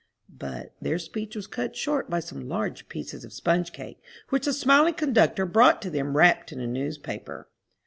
[0.39, 4.53] But their speech was cut short by some large pieces of sponge cake, which the
[4.53, 7.47] smiling conductor brought to them wrapped in a newspaper.